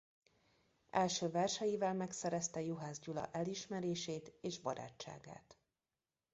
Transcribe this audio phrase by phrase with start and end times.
[0.89, 5.57] Első verseivel megszerezte Juhász Gyula elismerését és barátságát.